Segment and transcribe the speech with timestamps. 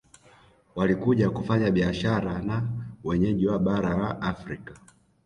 [0.75, 2.63] Walikuja kufanya biashara na
[3.03, 4.73] wenyeji wa bara la Afrika